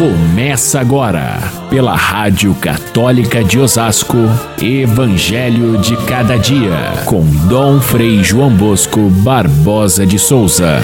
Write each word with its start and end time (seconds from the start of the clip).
Começa 0.00 0.80
agora, 0.80 1.36
pela 1.68 1.94
Rádio 1.94 2.54
Católica 2.54 3.44
de 3.44 3.58
Osasco, 3.58 4.16
Evangelho 4.58 5.76
de 5.76 5.94
Cada 6.06 6.38
Dia, 6.38 7.04
com 7.04 7.22
Dom 7.46 7.78
Frei 7.82 8.24
João 8.24 8.50
Bosco 8.56 9.10
Barbosa 9.22 10.06
de 10.06 10.18
Souza. 10.18 10.78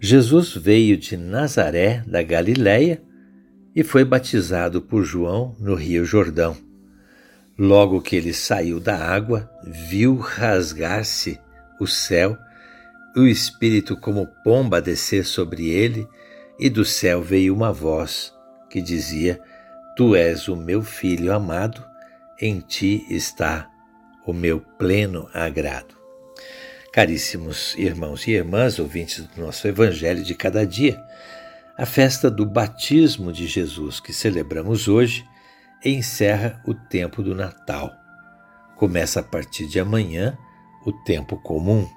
Jesus 0.00 0.54
veio 0.54 0.96
de 0.96 1.18
Nazaré, 1.18 2.02
da 2.06 2.22
Galiléia, 2.22 3.02
e 3.74 3.84
foi 3.84 4.06
batizado 4.06 4.80
por 4.80 5.04
João 5.04 5.54
no 5.60 5.74
Rio 5.74 6.02
Jordão. 6.06 6.65
Logo 7.58 8.02
que 8.02 8.14
ele 8.14 8.34
saiu 8.34 8.78
da 8.78 8.96
água, 8.98 9.50
viu 9.62 10.16
rasgar-se 10.16 11.40
o 11.80 11.86
céu, 11.86 12.36
o 13.16 13.22
Espírito 13.22 13.96
como 13.96 14.26
pomba 14.44 14.80
descer 14.80 15.24
sobre 15.24 15.70
ele, 15.70 16.06
e 16.58 16.68
do 16.68 16.84
céu 16.84 17.22
veio 17.22 17.54
uma 17.54 17.72
voz 17.72 18.32
que 18.68 18.82
dizia: 18.82 19.40
Tu 19.96 20.14
és 20.14 20.48
o 20.48 20.56
meu 20.56 20.82
filho 20.82 21.32
amado, 21.32 21.82
em 22.38 22.60
ti 22.60 23.06
está 23.08 23.70
o 24.26 24.34
meu 24.34 24.60
pleno 24.60 25.28
agrado. 25.32 25.96
Caríssimos 26.92 27.74
irmãos 27.78 28.26
e 28.26 28.32
irmãs, 28.32 28.78
ouvintes 28.78 29.24
do 29.24 29.40
nosso 29.40 29.66
Evangelho 29.66 30.22
de 30.22 30.34
cada 30.34 30.66
dia, 30.66 31.02
a 31.76 31.86
festa 31.86 32.30
do 32.30 32.44
batismo 32.44 33.32
de 33.32 33.46
Jesus 33.46 33.98
que 34.00 34.12
celebramos 34.12 34.88
hoje 34.88 35.24
encerra 35.84 36.60
o 36.66 36.74
tempo 36.74 37.22
do 37.22 37.34
Natal. 37.34 37.92
Começa 38.76 39.20
a 39.20 39.22
partir 39.22 39.66
de 39.66 39.80
amanhã 39.80 40.36
o 40.84 40.92
tempo 40.92 41.36
comum, 41.36 41.88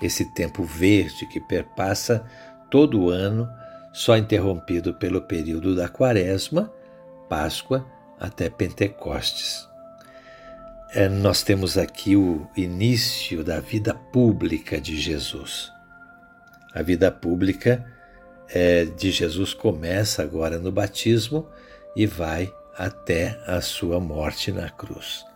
esse 0.00 0.24
tempo 0.32 0.62
verde 0.62 1.26
que 1.26 1.40
perpassa 1.40 2.24
todo 2.70 3.00
o 3.00 3.10
ano, 3.10 3.48
só 3.92 4.16
interrompido 4.16 4.94
pelo 4.94 5.22
período 5.22 5.74
da 5.74 5.88
Quaresma, 5.88 6.72
Páscoa 7.28 7.86
até 8.20 8.48
Pentecostes. 8.48 9.68
É, 10.90 11.08
nós 11.08 11.42
temos 11.42 11.76
aqui 11.76 12.16
o 12.16 12.48
início 12.56 13.44
da 13.44 13.60
vida 13.60 13.94
pública 13.94 14.80
de 14.80 14.98
Jesus. 14.98 15.70
A 16.72 16.82
vida 16.82 17.10
pública 17.10 17.84
é, 18.48 18.84
de 18.84 19.10
Jesus 19.10 19.52
começa 19.52 20.22
agora 20.22 20.58
no 20.58 20.72
batismo 20.72 21.46
e 21.94 22.06
vai 22.06 22.50
até 22.78 23.40
a 23.44 23.60
sua 23.60 23.98
morte 23.98 24.52
na 24.52 24.70
cruz. 24.70 25.26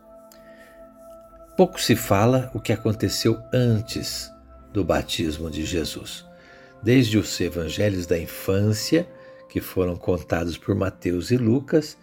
Pouco 1.56 1.80
se 1.80 1.96
fala 1.96 2.50
o 2.54 2.60
que 2.60 2.72
aconteceu 2.72 3.42
antes 3.52 4.32
do 4.72 4.84
batismo 4.84 5.50
de 5.50 5.66
Jesus. 5.66 6.24
Desde 6.82 7.18
os 7.18 7.38
evangelhos 7.40 8.06
da 8.06 8.18
infância, 8.18 9.06
que 9.50 9.60
foram 9.60 9.96
contados 9.96 10.56
por 10.56 10.74
Mateus 10.74 11.30
e 11.30 11.36
Lucas, 11.36 11.98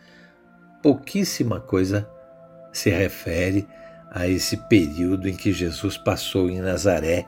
pouquíssima 0.84 1.60
coisa 1.60 2.08
se 2.72 2.90
refere 2.90 3.68
a 4.12 4.28
esse 4.28 4.58
período 4.68 5.28
em 5.28 5.36
que 5.36 5.52
Jesus 5.52 5.98
passou 5.98 6.50
em 6.50 6.60
Nazaré, 6.60 7.26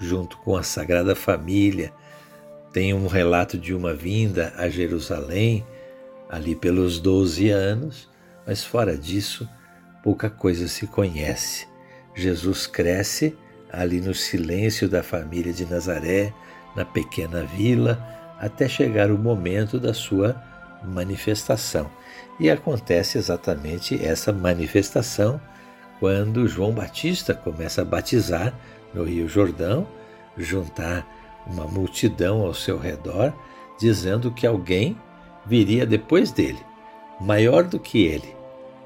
junto 0.00 0.36
com 0.38 0.56
a 0.56 0.62
Sagrada 0.62 1.14
Família. 1.14 1.92
Tem 2.72 2.92
um 2.92 3.06
relato 3.06 3.56
de 3.56 3.72
uma 3.72 3.94
vinda 3.94 4.52
a 4.56 4.68
Jerusalém, 4.68 5.64
ali 6.34 6.56
pelos 6.56 6.98
12 6.98 7.48
anos, 7.50 8.10
mas 8.44 8.64
fora 8.64 8.98
disso, 8.98 9.48
pouca 10.02 10.28
coisa 10.28 10.66
se 10.66 10.84
conhece. 10.84 11.68
Jesus 12.12 12.66
cresce 12.66 13.36
ali 13.72 14.00
no 14.00 14.12
silêncio 14.12 14.88
da 14.88 15.00
família 15.00 15.52
de 15.52 15.64
Nazaré, 15.64 16.34
na 16.74 16.84
pequena 16.84 17.44
vila, 17.44 18.04
até 18.40 18.68
chegar 18.68 19.12
o 19.12 19.18
momento 19.18 19.78
da 19.78 19.94
sua 19.94 20.34
manifestação. 20.82 21.88
E 22.40 22.50
acontece 22.50 23.16
exatamente 23.16 24.04
essa 24.04 24.32
manifestação 24.32 25.40
quando 26.00 26.48
João 26.48 26.72
Batista 26.72 27.32
começa 27.32 27.82
a 27.82 27.84
batizar 27.84 28.52
no 28.92 29.04
Rio 29.04 29.28
Jordão, 29.28 29.86
juntar 30.36 31.06
uma 31.46 31.64
multidão 31.64 32.42
ao 32.42 32.52
seu 32.52 32.76
redor, 32.76 33.32
dizendo 33.78 34.32
que 34.32 34.48
alguém 34.48 34.96
viria 35.46 35.86
depois 35.86 36.32
dele, 36.32 36.60
maior 37.20 37.64
do 37.64 37.78
que 37.78 38.04
ele, 38.04 38.34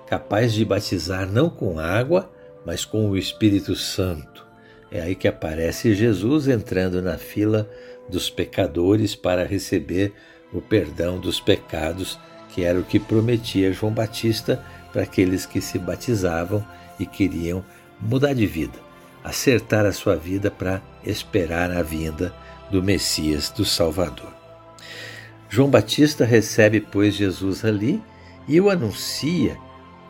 capaz 0.06 0.52
de 0.52 0.64
batizar 0.64 1.26
não 1.26 1.48
com 1.48 1.78
água, 1.78 2.30
mas 2.64 2.84
com 2.84 3.08
o 3.08 3.16
Espírito 3.16 3.74
Santo. 3.74 4.46
É 4.90 5.00
aí 5.00 5.14
que 5.14 5.28
aparece 5.28 5.94
Jesus 5.94 6.48
entrando 6.48 7.02
na 7.02 7.18
fila 7.18 7.68
dos 8.08 8.30
pecadores 8.30 9.14
para 9.14 9.44
receber 9.44 10.12
o 10.52 10.60
perdão 10.60 11.20
dos 11.20 11.40
pecados, 11.40 12.18
que 12.50 12.64
era 12.64 12.78
o 12.78 12.84
que 12.84 12.98
prometia 12.98 13.72
João 13.72 13.92
Batista 13.92 14.64
para 14.92 15.02
aqueles 15.02 15.44
que 15.44 15.60
se 15.60 15.78
batizavam 15.78 16.64
e 16.98 17.04
queriam 17.04 17.64
mudar 18.00 18.32
de 18.32 18.46
vida, 18.46 18.78
acertar 19.22 19.84
a 19.84 19.92
sua 19.92 20.16
vida 20.16 20.50
para 20.50 20.80
esperar 21.04 21.70
a 21.70 21.82
vinda 21.82 22.34
do 22.70 22.82
Messias, 22.82 23.50
do 23.50 23.64
Salvador. 23.64 24.37
João 25.48 25.70
Batista 25.70 26.24
recebe, 26.24 26.80
pois, 26.80 27.14
Jesus 27.14 27.64
ali 27.64 28.02
e 28.46 28.60
o 28.60 28.68
anuncia 28.68 29.56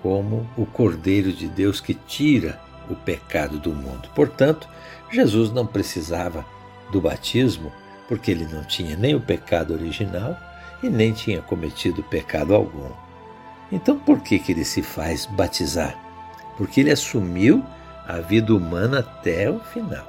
como 0.03 0.49
o 0.56 0.66
Cordeiro 0.66 1.32
de 1.32 1.49
Deus 1.49 1.81
que 1.81 1.94
tira 1.94 2.60
o 2.91 2.94
pecado 2.94 3.59
do 3.59 3.71
mundo. 3.71 4.09
Portanto, 4.15 4.69
Jesus 5.10 5.53
não 5.53 5.66
precisava 5.66 6.44
do 6.91 7.00
batismo, 7.00 7.72
porque 8.09 8.31
ele 8.31 8.47
não 8.47 8.65
tinha 8.65 8.97
nem 8.97 9.15
o 9.15 9.21
pecado 9.21 9.75
original 9.75 10.37
e 10.82 10.88
nem 10.88 11.12
tinha 11.12 11.43
cometido 11.43 12.03
pecado 12.03 12.55
algum. 12.55 12.91
Então, 13.70 13.99
por 13.99 14.20
que, 14.20 14.38
que 14.38 14.53
ele 14.53 14.65
se 14.65 14.82
faz 14.82 15.26
batizar? 15.26 15.97
Porque 16.56 16.81
ele 16.81 16.91
assumiu 16.91 17.65
a 18.06 18.19
vida 18.19 18.55
humana 18.55 19.00
até 19.00 19.50
o 19.50 19.60
final. 19.60 20.06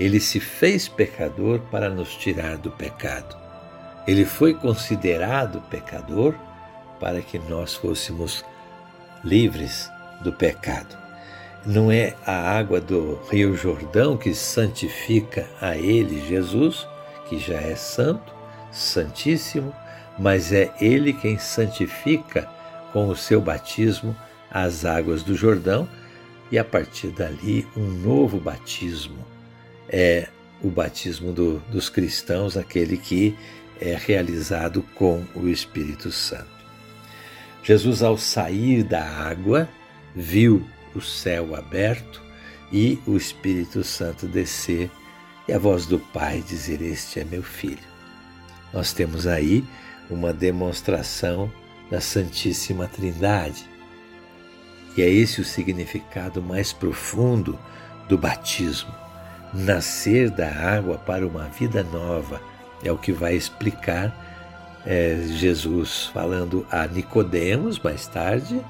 Ele 0.00 0.18
se 0.18 0.40
fez 0.40 0.88
pecador 0.88 1.60
para 1.70 1.90
nos 1.90 2.16
tirar 2.16 2.56
do 2.56 2.70
pecado. 2.70 3.45
Ele 4.06 4.24
foi 4.24 4.54
considerado 4.54 5.60
pecador 5.62 6.34
para 7.00 7.20
que 7.20 7.38
nós 7.38 7.74
fôssemos 7.74 8.44
livres 9.24 9.90
do 10.22 10.32
pecado. 10.32 10.96
Não 11.64 11.90
é 11.90 12.14
a 12.24 12.56
água 12.56 12.80
do 12.80 13.18
Rio 13.28 13.56
Jordão 13.56 14.16
que 14.16 14.32
santifica 14.34 15.48
a 15.60 15.76
ele, 15.76 16.24
Jesus, 16.28 16.86
que 17.28 17.38
já 17.38 17.60
é 17.60 17.74
santo, 17.74 18.32
santíssimo, 18.70 19.74
mas 20.16 20.52
é 20.52 20.72
ele 20.80 21.12
quem 21.12 21.38
santifica 21.38 22.48
com 22.92 23.08
o 23.08 23.16
seu 23.16 23.40
batismo 23.40 24.16
as 24.50 24.84
águas 24.84 25.22
do 25.22 25.34
Jordão 25.34 25.88
e 26.50 26.58
a 26.58 26.64
partir 26.64 27.08
dali 27.08 27.66
um 27.76 27.86
novo 27.86 28.38
batismo. 28.38 29.18
É 29.88 30.28
o 30.62 30.70
batismo 30.70 31.32
do, 31.32 31.58
dos 31.70 31.88
cristãos, 31.88 32.56
aquele 32.56 32.96
que 32.96 33.36
é 33.80 33.94
realizado 33.96 34.82
com 34.94 35.24
o 35.34 35.48
Espírito 35.48 36.10
Santo. 36.10 36.56
Jesus, 37.62 38.02
ao 38.02 38.16
sair 38.16 38.84
da 38.84 39.02
água, 39.02 39.68
viu 40.14 40.64
o 40.94 41.00
céu 41.00 41.54
aberto 41.54 42.22
e 42.72 42.98
o 43.06 43.16
Espírito 43.16 43.82
Santo 43.82 44.26
descer 44.26 44.90
e 45.48 45.52
a 45.52 45.58
voz 45.58 45.86
do 45.86 45.98
Pai 45.98 46.42
dizer: 46.46 46.80
Este 46.80 47.20
é 47.20 47.24
meu 47.24 47.42
filho. 47.42 47.78
Nós 48.72 48.92
temos 48.92 49.26
aí 49.26 49.64
uma 50.10 50.32
demonstração 50.32 51.50
da 51.90 52.00
Santíssima 52.00 52.86
Trindade. 52.86 53.68
E 54.96 55.02
é 55.02 55.08
esse 55.08 55.40
o 55.40 55.44
significado 55.44 56.42
mais 56.42 56.72
profundo 56.72 57.58
do 58.08 58.16
batismo. 58.16 58.94
Nascer 59.52 60.30
da 60.30 60.50
água 60.50 60.98
para 60.98 61.26
uma 61.26 61.44
vida 61.48 61.82
nova 61.84 62.40
é 62.82 62.92
o 62.92 62.98
que 62.98 63.12
vai 63.12 63.34
explicar 63.34 64.14
é, 64.86 65.20
Jesus 65.26 66.06
falando 66.06 66.64
a 66.70 66.86
Nicodemos 66.86 67.78
mais 67.80 68.06
tarde 68.06 68.60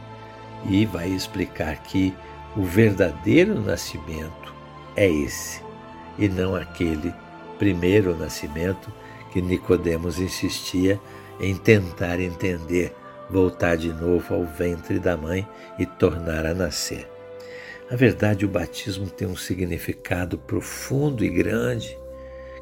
e 0.64 0.86
vai 0.86 1.08
explicar 1.08 1.76
que 1.82 2.14
o 2.56 2.62
verdadeiro 2.62 3.60
nascimento 3.60 4.54
é 4.96 5.06
esse 5.06 5.62
e 6.18 6.26
não 6.28 6.56
aquele 6.56 7.12
primeiro 7.58 8.16
nascimento 8.16 8.90
que 9.30 9.42
Nicodemos 9.42 10.18
insistia 10.18 10.98
em 11.38 11.54
tentar 11.54 12.18
entender, 12.18 12.94
voltar 13.28 13.76
de 13.76 13.92
novo 13.92 14.34
ao 14.34 14.44
ventre 14.44 14.98
da 14.98 15.16
mãe 15.16 15.46
e 15.78 15.84
tornar 15.84 16.46
a 16.46 16.54
nascer. 16.54 17.06
Na 17.90 17.96
verdade, 17.96 18.46
o 18.46 18.48
batismo 18.48 19.10
tem 19.10 19.28
um 19.28 19.36
significado 19.36 20.38
profundo 20.38 21.22
e 21.22 21.28
grande 21.28 21.98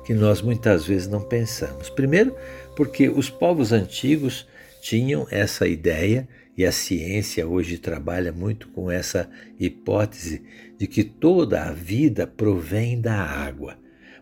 que 0.05 0.15
nós 0.15 0.43
muitas 0.43 0.87
vezes 0.87 1.09
não 1.09 1.21
pensamos. 1.21 1.89
Primeiro, 1.91 2.35
porque 2.77 3.09
os 3.09 3.31
povos 3.31 3.73
antigos 3.73 4.47
tinham 4.81 5.27
essa 5.31 5.67
ideia 5.67 6.29
E 6.57 6.65
a 6.65 6.71
ciência 6.71 7.47
hoje 7.47 7.79
trabalha 7.79 8.33
muito 8.33 8.69
com 8.69 8.89
essa 8.89 9.29
hipótese 9.59 10.43
de 10.79 10.87
que 10.87 11.03
toda 11.03 11.65
a 11.65 11.73
vida 11.73 12.27
provém 12.27 13.01
da 13.01 13.15
água. 13.15 13.77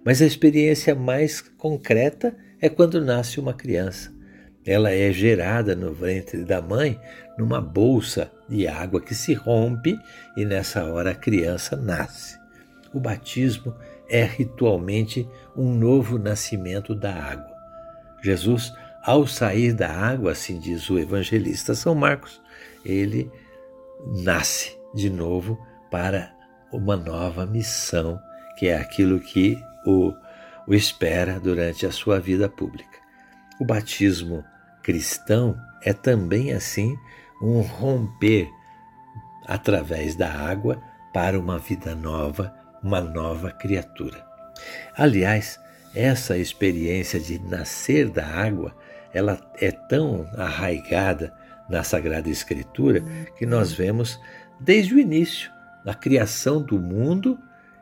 Mas 0.05 0.23
a 0.23 0.26
experiência 0.26 0.94
mais 0.94 1.43
concreta 1.43 2.35
é 2.61 2.69
quando 2.69 3.05
nasce 3.05 3.38
uma 3.38 3.52
criança. 3.52 4.11
Ela 4.64 4.93
é 4.93 5.12
gerada 5.12 5.75
no 5.76 5.93
ventre 5.93 6.44
da 6.44 6.62
mãe 6.62 6.99
numa 7.37 7.61
bolsa 7.61 8.31
de 8.49 8.67
água 8.67 9.00
que 9.00 9.14
se 9.14 9.35
rompe 9.35 9.99
e 10.37 10.44
nessa 10.44 10.85
hora 10.85 11.11
a 11.11 11.14
criança 11.14 11.76
nasce. 11.76 12.38
O 12.94 13.00
batismo 13.00 13.75
é 14.12 14.25
ritualmente 14.25 15.26
um 15.56 15.75
novo 15.75 16.19
nascimento 16.19 16.94
da 16.94 17.14
água. 17.14 17.50
Jesus, 18.23 18.73
ao 19.03 19.26
sair 19.26 19.73
da 19.73 19.91
água, 19.91 20.32
assim 20.32 20.61
diz 20.61 20.88
o 20.91 20.99
evangelista 20.99 21.75
São 21.75 21.94
Marcos, 21.94 22.41
ele 22.85 23.32
nasce 24.06 24.79
de 24.94 25.09
novo 25.09 25.59
para 25.91 26.31
uma 26.70 26.94
nova 26.94 27.47
missão, 27.47 28.20
que 28.59 28.69
é 28.69 28.76
aquilo 28.76 29.19
que 29.19 29.59
o, 29.87 30.12
o 30.69 30.75
espera 30.75 31.41
durante 31.41 31.87
a 31.87 31.91
sua 31.91 32.20
vida 32.20 32.50
pública. 32.50 32.99
O 33.59 33.64
batismo 33.64 34.44
cristão 34.82 35.56
é 35.82 35.94
também 35.94 36.53
assim 36.53 36.97
um 37.41 37.61
romper 37.62 38.47
através 39.47 40.14
da 40.14 40.31
água 40.31 40.81
para 41.14 41.38
uma 41.38 41.59
vida 41.59 41.94
nova, 41.94 42.55
uma 42.82 43.00
nova 43.00 43.50
criatura. 43.50 44.25
Aliás, 44.96 45.61
essa 45.94 46.37
experiência 46.37 47.20
de 47.20 47.38
nascer 47.38 48.08
da 48.08 48.26
água, 48.26 48.75
ela 49.12 49.38
é 49.61 49.70
tão 49.70 50.29
arraigada 50.37 51.32
na 51.69 51.82
Sagrada 51.82 52.29
Escritura 52.29 53.02
que 53.37 53.46
nós 53.46 53.73
vemos 53.73 54.19
desde 54.58 54.94
o 54.94 54.99
início, 54.99 55.50
a 55.84 55.94
criação 55.94 56.62
do 56.62 56.79
mundo 56.79 57.38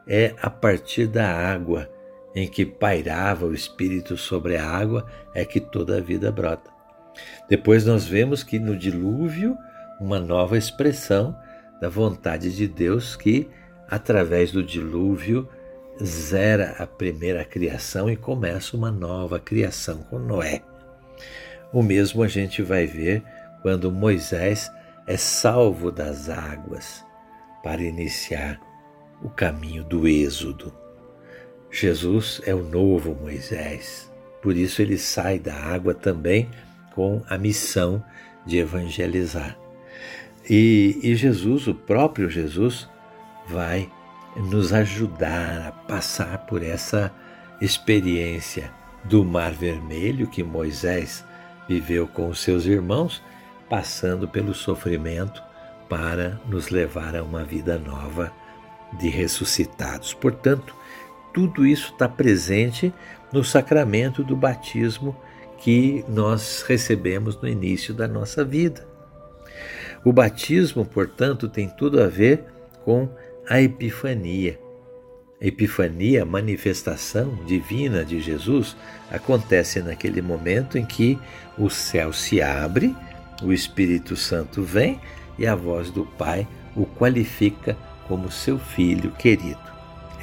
é 0.07 0.35
a 0.41 0.49
partir 0.49 1.07
da 1.07 1.31
água, 1.31 1.89
em 2.35 2.49
que 2.49 2.65
pairava 2.65 3.47
o 3.47 3.55
Espírito 3.55 4.17
sobre 4.17 4.57
a 4.57 4.67
água, 4.67 5.07
é 5.35 5.45
que 5.45 5.61
toda 5.61 5.99
a 5.99 6.01
vida 6.01 6.33
brota. 6.33 6.71
Depois 7.49 7.85
nós 7.85 8.07
vemos 8.07 8.43
que 8.43 8.59
no 8.59 8.77
dilúvio, 8.77 9.57
uma 10.01 10.19
nova 10.19 10.57
expressão 10.57 11.37
da 11.81 11.89
vontade 11.89 12.55
de 12.55 12.67
Deus 12.67 13.15
que, 13.17 13.49
através 13.91 14.53
do 14.53 14.63
dilúvio, 14.63 15.49
zera 16.03 16.77
a 16.79 16.87
primeira 16.87 17.45
criação 17.45 18.09
e 18.09 18.17
começa 18.17 18.77
uma 18.77 18.91
nova 18.91 19.39
criação 19.39 19.99
com 20.05 20.19
Noé. 20.19 20.63
O 21.73 21.83
mesmo 21.83 22.23
a 22.23 22.29
gente 22.29 22.63
vai 22.63 22.87
ver 22.87 23.23
quando 23.63 23.93
Moisés 23.93 24.71
é 25.07 25.17
salvo 25.17 25.91
das 25.91 26.29
águas 26.29 27.05
para 27.63 27.83
iniciar 27.83 28.61
o 29.23 29.29
caminho 29.29 29.85
do 29.85 30.07
Êxodo. 30.07 30.73
Jesus 31.71 32.41
é 32.47 32.55
o 32.55 32.63
novo 32.63 33.15
Moisés, 33.15 34.11
por 34.43 34.57
isso 34.57 34.81
ele 34.81 34.97
sai 34.97 35.39
da 35.39 35.55
água 35.55 35.95
também 35.95 36.49
com 36.95 37.23
a 37.29 37.37
missão 37.37 38.03
de 38.47 38.59
evangelizar. 38.59 39.59
E, 40.49 40.99
e 41.03 41.15
Jesus, 41.15 41.69
o 41.69 41.75
próprio 41.75 42.29
Jesus, 42.29 42.89
vai 43.53 43.91
nos 44.37 44.73
ajudar 44.73 45.69
a 45.69 45.73
passar 45.73 46.39
por 46.47 46.63
essa 46.63 47.13
experiência 47.61 48.71
do 49.05 49.25
Mar 49.25 49.53
Vermelho 49.53 50.29
que 50.29 50.43
Moisés 50.43 51.25
viveu 51.69 52.07
com 52.07 52.29
os 52.29 52.41
seus 52.41 52.65
irmãos, 52.65 53.23
passando 53.69 54.29
pelo 54.29 54.55
sofrimento 54.55 55.43
para 55.89 56.41
nos 56.49 56.69
levar 56.71 57.17
a 57.17 57.23
uma 57.23 57.45
vida 57.45 57.79
nova 57.79 58.33
de 58.99 59.09
ressuscitados. 59.09 60.15
Portanto, 60.15 60.75
tudo 61.33 61.67
isso 61.67 61.93
está 61.93 62.09
presente 62.09 62.93
no 63.33 63.45
sacramento 63.45 64.23
do 64.23 64.37
batismo 64.37 65.17
que 65.59 66.05
nós 66.09 66.63
recebemos 66.67 67.41
no 67.41 67.49
início 67.49 67.93
da 67.93 68.09
nossa 68.09 68.45
vida. 68.45 68.87
O 70.05 70.13
batismo, 70.13 70.85
portanto, 70.85 71.49
tem 71.49 71.69
tudo 71.69 72.03
a 72.03 72.07
ver 72.07 72.45
com 72.85 73.09
a 73.49 73.61
Epifania. 73.61 74.59
A 75.41 75.47
Epifania, 75.47 76.25
manifestação 76.25 77.35
divina 77.47 78.05
de 78.05 78.21
Jesus, 78.21 78.77
acontece 79.11 79.81
naquele 79.81 80.21
momento 80.21 80.77
em 80.77 80.85
que 80.85 81.19
o 81.57 81.71
céu 81.71 82.13
se 82.13 82.43
abre, 82.43 82.95
o 83.43 83.53
Espírito 83.53 84.17
Santo 84.17 84.63
vem 84.63 85.01
e 85.39 85.47
a 85.47 85.55
voz 85.55 85.91
do 85.91 86.05
Pai 86.05 86.47
o 86.77 86.85
qualifica 86.85 87.77
como 88.07 88.31
seu 88.31 88.59
filho 88.59 89.13
querido. 89.13 89.59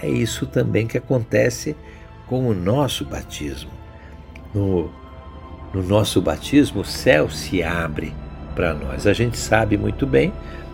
É 0.02 0.08
isso 0.08 0.46
também 0.46 0.86
que 0.86 0.98
acontece 0.98 1.76
com 2.28 2.48
o 2.48 2.54
nosso 2.54 3.04
batismo. 3.06 3.72
No, 4.54 4.92
no 5.74 5.82
nosso 5.82 6.22
batismo, 6.22 6.82
o 6.82 6.86
céu 6.86 7.30
se 7.30 7.64
abre 7.64 8.14
para 8.56 8.74
nós. 8.74 9.08
A 9.08 9.14
gente 9.14 9.38
sabe 9.38 9.78
muito 9.78 10.06
bem 10.06 10.32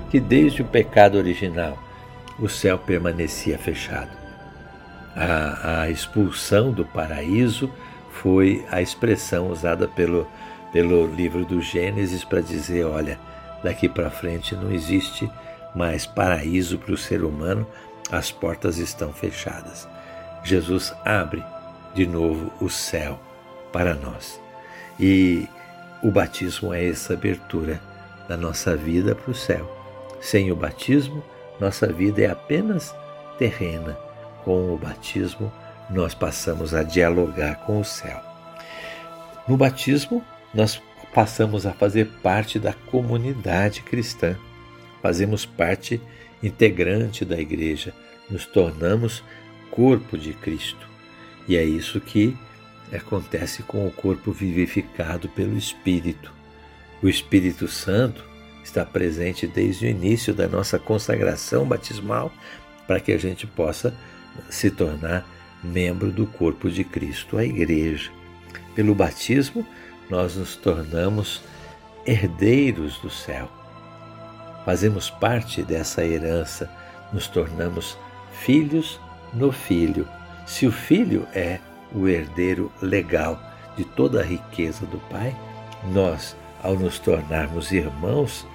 que 0.10 0.19
desde 0.19 0.62
o 0.62 0.66
pecado 0.66 1.18
original 1.18 1.78
o 2.39 2.50
céu 2.50 2.77
permanecia 2.77 3.57
fechado. 3.57 4.12
A, 5.15 5.81
a 5.81 5.89
expulsão 5.89 6.71
do 6.71 6.83
paraíso 6.85 7.71
foi 8.12 8.65
a 8.71 8.81
expressão 8.81 9.50
usada 9.50 9.88
pelo, 9.88 10.27
pelo 10.71 11.07
livro 11.07 11.45
do 11.45 11.62
Gênesis 11.62 12.24
para 12.24 12.41
dizer: 12.41 12.85
olha, 12.85 13.19
daqui 13.63 13.88
para 13.88 14.09
frente 14.09 14.56
não 14.56 14.71
existe 14.71 15.30
mais 15.75 16.06
paraíso 16.06 16.77
para 16.77 16.94
o 16.94 16.97
ser 16.97 17.24
humano, 17.24 17.68
as 18.12 18.31
portas 18.31 18.77
estão 18.77 19.12
fechadas. 19.12 19.88
Jesus 20.44 20.94
abre 21.06 21.44
de 21.94 22.06
novo 22.06 22.51
o 22.59 22.69
céu 22.69 23.19
para 23.71 23.94
nós. 23.94 24.39
E 25.00 25.47
o 26.03 26.12
batismo 26.12 26.74
é 26.74 26.88
essa 26.88 27.13
abertura 27.13 27.81
da 28.27 28.38
nossa 28.38 28.75
vida 28.75 29.15
para 29.15 29.31
o 29.31 29.35
céu. 29.35 29.69
Sem 30.21 30.51
o 30.51 30.56
batismo, 30.56 31.24
nossa 31.59 31.88
vida 31.88 32.21
é 32.21 32.29
apenas 32.29 32.94
terrena. 33.38 33.97
Com 34.44 34.73
o 34.73 34.77
batismo, 34.77 35.51
nós 35.89 36.13
passamos 36.13 36.73
a 36.73 36.83
dialogar 36.83 37.65
com 37.65 37.79
o 37.79 37.85
céu. 37.85 38.21
No 39.47 39.55
batismo, 39.55 40.23
nós 40.53 40.81
passamos 41.13 41.65
a 41.65 41.73
fazer 41.73 42.07
parte 42.21 42.59
da 42.59 42.73
comunidade 42.73 43.81
cristã. 43.81 44.35
Fazemos 45.01 45.45
parte 45.45 46.01
integrante 46.41 47.23
da 47.23 47.39
igreja, 47.39 47.94
nos 48.29 48.45
tornamos 48.45 49.23
corpo 49.71 50.17
de 50.17 50.33
Cristo. 50.33 50.87
E 51.47 51.56
é 51.56 51.63
isso 51.63 51.99
que 51.99 52.37
acontece 52.92 53.63
com 53.63 53.87
o 53.87 53.92
corpo 53.92 54.31
vivificado 54.31 55.28
pelo 55.30 55.57
Espírito. 55.57 56.31
O 57.01 57.09
Espírito 57.09 57.68
Santo 57.68 58.23
está 58.63 58.85
presente 58.85 59.45
desde 59.45 59.85
o 59.85 59.89
início 59.89 60.33
da 60.33 60.47
nossa 60.47 60.79
consagração 60.79 61.65
batismal 61.65 62.31
para 62.87 62.99
que 62.99 63.11
a 63.11 63.17
gente 63.17 63.45
possa 63.45 63.93
se 64.49 64.71
tornar 64.71 65.25
membro 65.63 66.11
do 66.11 66.25
corpo 66.25 66.69
de 66.69 66.83
Cristo, 66.83 67.37
a 67.37 67.45
Igreja. 67.45 68.11
Pelo 68.75 68.95
batismo, 68.95 69.65
nós 70.09 70.35
nos 70.35 70.55
tornamos 70.55 71.41
herdeiros 72.05 72.97
do 72.99 73.09
céu. 73.09 73.49
Fazemos 74.65 75.09
parte 75.09 75.61
dessa 75.61 76.05
herança, 76.05 76.69
nos 77.11 77.27
tornamos 77.27 77.97
filhos 78.31 78.99
no 79.33 79.51
Filho. 79.51 80.07
Se 80.45 80.65
o 80.65 80.71
Filho 80.71 81.27
é 81.33 81.59
o 81.93 82.07
herdeiro 82.07 82.71
legal 82.81 83.39
de 83.77 83.83
toda 83.83 84.21
a 84.21 84.23
riqueza 84.23 84.85
do 84.85 84.97
Pai, 85.09 85.35
nós, 85.91 86.35
ao 86.61 86.75
nos 86.75 86.99
tornarmos 86.99 87.71
irmãos 87.71 88.45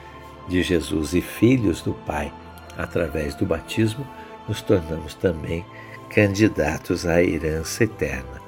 de 0.49 0.63
Jesus 0.63 1.15
e 1.15 1.21
filhos 1.21 1.83
do 1.83 1.95
Pai, 1.95 2.33
através 2.77 3.35
do 3.35 3.45
batismo, 3.45 4.07
nos 4.49 4.63
tornamos 4.63 5.15
também 5.15 5.65
candidatos 6.11 7.07
à 7.07 7.23
herança 7.23 7.85
eterna. 7.85 8.41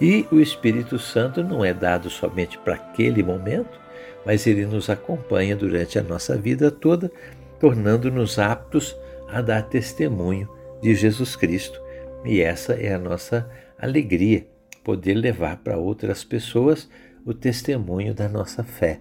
E 0.00 0.26
o 0.32 0.40
Espírito 0.40 0.98
Santo 0.98 1.44
não 1.44 1.64
é 1.64 1.74
dado 1.74 2.08
somente 2.08 2.58
para 2.58 2.74
aquele 2.74 3.22
momento, 3.22 3.78
mas 4.24 4.46
ele 4.46 4.66
nos 4.66 4.90
acompanha 4.90 5.54
durante 5.54 5.98
a 5.98 6.02
nossa 6.02 6.36
vida 6.36 6.70
toda, 6.70 7.10
tornando-nos 7.58 8.38
aptos 8.38 8.96
a 9.28 9.40
dar 9.40 9.62
testemunho 9.62 10.48
de 10.82 10.94
Jesus 10.94 11.36
Cristo. 11.36 11.80
E 12.24 12.40
essa 12.40 12.74
é 12.74 12.94
a 12.94 12.98
nossa 12.98 13.48
alegria, 13.78 14.46
poder 14.82 15.14
levar 15.14 15.58
para 15.58 15.76
outras 15.76 16.24
pessoas 16.24 16.88
o 17.24 17.34
testemunho 17.34 18.14
da 18.14 18.28
nossa 18.28 18.64
fé 18.64 19.00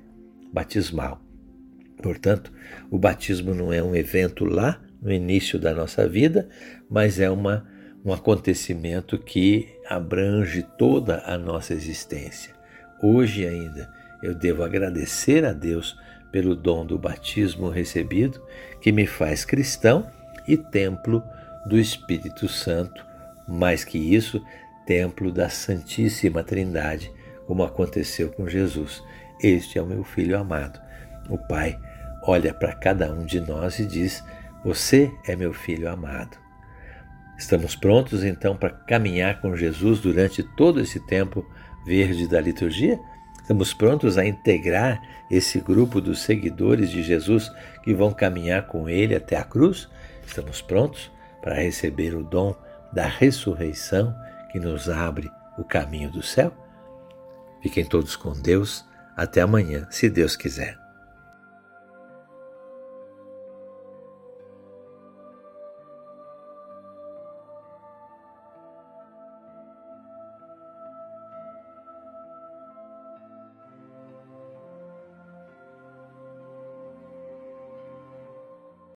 batismal. 0.54 1.29
Portanto, 2.01 2.51
o 2.89 2.98
batismo 2.98 3.53
não 3.53 3.74
é 3.74 3.84
um 3.84 3.96
evento 3.96 4.46
lá 4.46 4.79
no 5.01 5.12
início 5.12 5.60
da 5.60 5.74
nossa 5.74 6.08
vida, 6.08 6.48
mas 6.89 7.20
é 7.20 7.29
uma, 7.29 7.65
um 8.03 8.13
acontecimento 8.13 9.18
que 9.18 9.68
abrange 9.88 10.63
toda 10.77 11.24
a 11.25 11.38
nossa 11.38 11.74
existência. 11.74 12.53
Hoje 13.01 13.46
ainda 13.46 13.89
eu 14.22 14.34
devo 14.34 14.63
agradecer 14.63 15.46
a 15.46 15.53
Deus 15.53 15.98
pelo 16.32 16.56
dom 16.56 16.86
do 16.86 16.98
batismo 16.98 17.70
recebido, 17.70 18.41
que 18.82 18.91
me 18.91 19.06
faz 19.06 19.44
cristão 19.44 20.10
e 20.48 20.58
templo 20.58 21.24
do 21.65 21.77
Espírito 21.77 22.48
Santo, 22.48 23.06
mais 23.48 23.84
que 23.84 23.98
isso, 23.98 24.44
templo 24.86 25.32
da 25.32 25.50
Santíssima 25.50 26.44
Trindade, 26.44 27.12
como 27.48 27.63
aconteceu 27.63 28.29
com 28.29 28.48
Jesus. 28.48 29.03
Este 29.41 29.79
é 29.79 29.82
o 29.82 29.88
meu 29.88 30.03
filho 30.03 30.38
amado. 30.38 30.79
O 31.29 31.38
Pai 31.38 31.79
olha 32.30 32.54
para 32.54 32.74
cada 32.74 33.12
um 33.12 33.26
de 33.26 33.42
nós 33.42 33.80
e 33.80 33.86
diz: 33.86 34.24
Você 34.64 35.12
é 35.26 35.36
meu 35.36 35.54
filho 35.54 35.90
amado. 35.90 36.38
Estamos 37.38 37.76
prontos 37.76 38.24
então 38.24 38.56
para 38.56 38.70
caminhar 38.70 39.42
com 39.42 39.56
Jesus 39.56 40.00
durante 40.00 40.44
todo 40.44 40.80
esse 40.80 41.00
tempo 41.00 41.46
verde 41.86 42.28
da 42.28 42.40
liturgia? 42.40 43.00
Estamos 43.42 43.74
prontos 43.74 44.18
a 44.18 44.26
integrar 44.26 45.02
esse 45.32 45.60
grupo 45.60 46.00
dos 46.00 46.20
seguidores 46.20 46.92
de 46.92 47.02
Jesus 47.02 47.52
que 47.84 47.94
vão 47.94 48.12
caminhar 48.12 48.68
com 48.68 48.88
ele 48.88 49.16
até 49.16 49.38
a 49.38 49.44
cruz? 49.44 49.90
Estamos 50.26 50.62
prontos 50.62 51.12
para 51.42 51.56
receber 51.56 52.14
o 52.14 52.24
dom 52.24 52.54
da 52.94 53.08
ressurreição 53.08 54.14
que 54.52 54.60
nos 54.60 54.90
abre 54.90 55.32
o 55.58 55.64
caminho 55.64 56.12
do 56.12 56.22
céu? 56.22 56.54
Fiquem 57.62 57.86
todos 57.86 58.16
com 58.16 58.34
Deus. 58.34 58.86
Até 59.16 59.42
amanhã, 59.42 59.86
se 59.90 60.10
Deus 60.10 60.36
quiser. 60.36 60.88